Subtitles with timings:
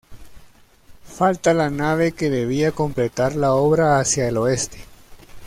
[1.13, 4.79] Falta la nave que debía completar la obra hacia al oeste.